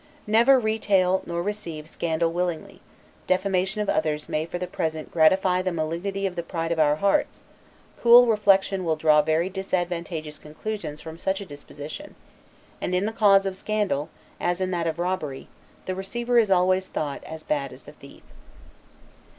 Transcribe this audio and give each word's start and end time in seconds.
Neither 0.25 0.57
retail 0.59 1.21
nor 1.27 1.43
receive 1.43 1.87
scandal 1.87 2.33
willingly; 2.33 2.81
defamation 3.27 3.81
of 3.81 3.87
others 3.89 4.27
may 4.27 4.47
for 4.47 4.57
the 4.57 4.65
present 4.65 5.11
gratify 5.11 5.61
the 5.61 5.71
malignity 5.71 6.25
of 6.25 6.35
the 6.35 6.41
pride 6.41 6.71
of 6.71 6.79
our 6.79 6.95
hearts; 6.95 7.43
cool 7.99 8.25
reflection 8.25 8.83
will 8.83 8.95
draw 8.95 9.21
very 9.21 9.47
disadvantageous 9.47 10.39
conclusions 10.39 11.01
from 11.01 11.19
such 11.19 11.39
a 11.39 11.45
disposition; 11.45 12.15
and 12.81 12.95
in 12.95 13.05
the 13.05 13.13
case 13.13 13.45
of 13.45 13.55
scandal, 13.55 14.09
as 14.39 14.59
in 14.59 14.71
that 14.71 14.87
of 14.87 14.97
robbery, 14.97 15.47
the 15.85 15.93
receiver 15.93 16.39
is 16.39 16.49
always 16.49 16.87
thought, 16.87 17.23
as 17.23 17.43
bad 17.43 17.71
as 17.71 17.83
the 17.83 17.91
thief. 17.93 18.23